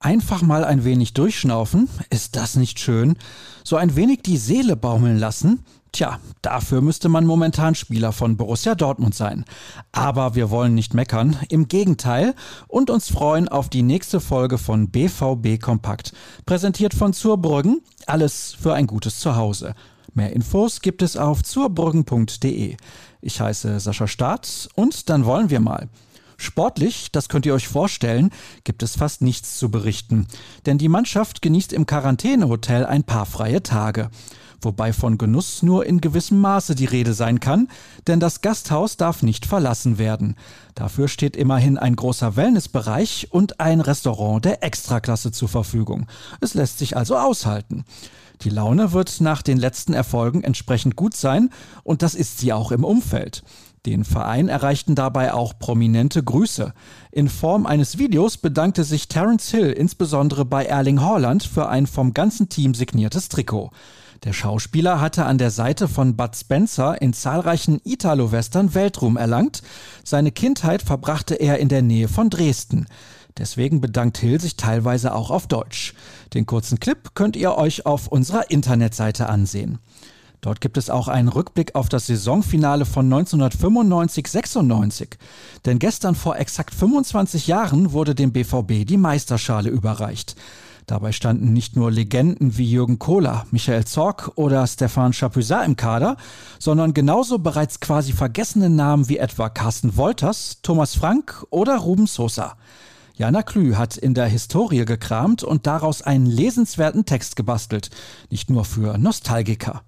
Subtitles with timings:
[0.00, 3.16] Einfach mal ein wenig durchschnaufen, ist das nicht schön?
[3.64, 5.64] So ein wenig die Seele baumeln lassen?
[5.90, 9.44] Tja, dafür müsste man momentan Spieler von Borussia Dortmund sein.
[9.90, 12.36] Aber wir wollen nicht meckern, im Gegenteil,
[12.68, 16.12] und uns freuen auf die nächste Folge von BVB Kompakt.
[16.46, 19.74] Präsentiert von Zurbrüggen, alles für ein gutes Zuhause.
[20.14, 22.76] Mehr Infos gibt es auf zurbrüggen.de.
[23.20, 25.88] Ich heiße Sascha Staat und dann wollen wir mal.
[26.40, 28.30] Sportlich, das könnt ihr euch vorstellen,
[28.62, 30.28] gibt es fast nichts zu berichten,
[30.66, 34.08] denn die Mannschaft genießt im Quarantänehotel ein paar freie Tage.
[34.60, 37.68] Wobei von Genuss nur in gewissem Maße die Rede sein kann,
[38.06, 40.36] denn das Gasthaus darf nicht verlassen werden.
[40.76, 46.06] Dafür steht immerhin ein großer Wellnessbereich und ein Restaurant der Extraklasse zur Verfügung.
[46.40, 47.84] Es lässt sich also aushalten.
[48.42, 51.50] Die Laune wird nach den letzten Erfolgen entsprechend gut sein
[51.82, 53.42] und das ist sie auch im Umfeld.
[53.88, 56.74] Den Verein erreichten dabei auch prominente Grüße.
[57.10, 62.12] In Form eines Videos bedankte sich Terence Hill insbesondere bei Erling Haaland für ein vom
[62.12, 63.70] ganzen Team signiertes Trikot.
[64.24, 69.62] Der Schauspieler hatte an der Seite von Bud Spencer in zahlreichen Italo-Western Weltruhm erlangt.
[70.04, 72.88] Seine Kindheit verbrachte er in der Nähe von Dresden.
[73.38, 75.94] Deswegen bedankt Hill sich teilweise auch auf Deutsch.
[76.34, 79.78] Den kurzen Clip könnt ihr euch auf unserer Internetseite ansehen.
[80.40, 85.16] Dort gibt es auch einen Rückblick auf das Saisonfinale von 1995-96.
[85.66, 90.36] Denn gestern vor exakt 25 Jahren wurde dem BVB die Meisterschale überreicht.
[90.86, 96.16] Dabei standen nicht nur Legenden wie Jürgen Kohler, Michael Zorc oder Stefan Chapuisat im Kader,
[96.58, 102.56] sondern genauso bereits quasi vergessene Namen wie etwa Carsten Wolters, Thomas Frank oder Ruben Sosa.
[103.16, 107.90] Jana Klü hat in der Historie gekramt und daraus einen lesenswerten Text gebastelt,
[108.30, 109.82] nicht nur für Nostalgiker.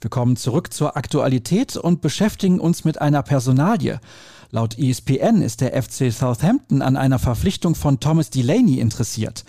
[0.00, 4.00] Wir kommen zurück zur Aktualität und beschäftigen uns mit einer Personalie.
[4.50, 9.44] Laut ESPN ist der FC Southampton an einer Verpflichtung von Thomas Delaney interessiert.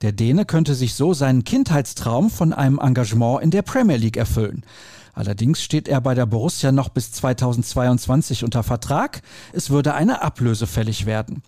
[0.00, 4.64] Der Däne könnte sich so seinen Kindheitstraum von einem Engagement in der Premier League erfüllen.
[5.12, 9.22] Allerdings steht er bei der Borussia noch bis 2022 unter Vertrag.
[9.52, 11.42] Es würde eine Ablöse fällig werden.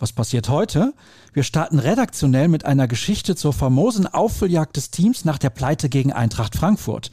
[0.00, 0.92] Was passiert heute?
[1.32, 6.12] Wir starten redaktionell mit einer Geschichte zur famosen Aufholjagd des Teams nach der Pleite gegen
[6.12, 7.12] Eintracht Frankfurt.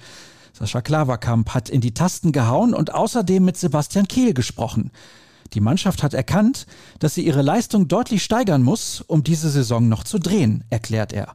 [0.60, 4.92] Sascha Klaverkamp hat in die Tasten gehauen und außerdem mit Sebastian Kehl gesprochen.
[5.54, 6.68] Die Mannschaft hat erkannt,
[7.00, 11.34] dass sie ihre Leistung deutlich steigern muss, um diese Saison noch zu drehen, erklärt er.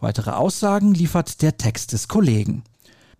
[0.00, 2.64] Weitere Aussagen liefert der Text des Kollegen.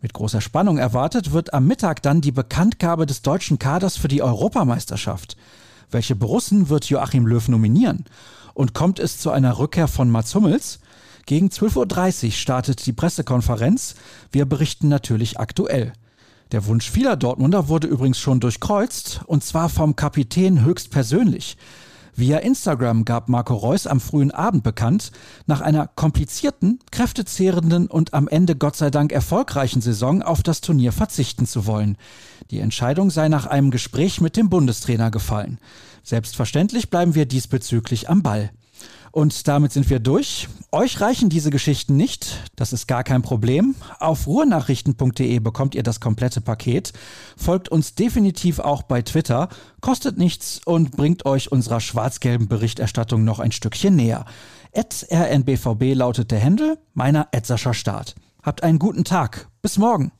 [0.00, 4.22] Mit großer Spannung erwartet wird am Mittag dann die Bekanntgabe des deutschen Kaders für die
[4.22, 5.36] Europameisterschaft.
[5.90, 8.06] Welche Borussen wird Joachim Löw nominieren?
[8.54, 10.80] Und kommt es zu einer Rückkehr von Mats Hummels?
[11.26, 13.94] Gegen 12.30 Uhr startet die Pressekonferenz.
[14.30, 15.92] Wir berichten natürlich aktuell.
[16.52, 21.56] Der Wunsch vieler Dortmunder wurde übrigens schon durchkreuzt, und zwar vom Kapitän höchstpersönlich.
[22.14, 25.12] Via Instagram gab Marco Reus am frühen Abend bekannt,
[25.46, 30.92] nach einer komplizierten, kräftezehrenden und am Ende Gott sei Dank erfolgreichen Saison auf das Turnier
[30.92, 31.96] verzichten zu wollen.
[32.50, 35.58] Die Entscheidung sei nach einem Gespräch mit dem Bundestrainer gefallen.
[36.02, 38.50] Selbstverständlich bleiben wir diesbezüglich am Ball.
[39.10, 40.48] Und damit sind wir durch.
[40.70, 42.38] Euch reichen diese Geschichten nicht.
[42.56, 43.74] Das ist gar kein Problem.
[43.98, 46.92] Auf ruhrnachrichten.de bekommt ihr das komplette Paket.
[47.36, 49.48] Folgt uns definitiv auch bei Twitter.
[49.80, 54.24] Kostet nichts und bringt euch unserer schwarz-gelben Berichterstattung noch ein Stückchen näher.
[54.74, 58.14] At rnbvb lautet der Händel, meiner Sascha Start.
[58.42, 59.48] Habt einen guten Tag.
[59.60, 60.12] Bis morgen.